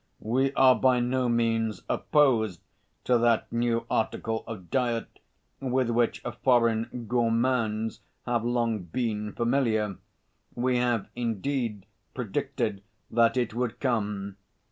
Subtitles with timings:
[0.23, 2.59] We are by no means opposed
[3.03, 5.19] to that new article of diet
[5.59, 9.97] with which foreign gourmands have long been familiar.
[10.55, 11.85] We have, indeed,
[12.15, 14.37] predicted that it would come.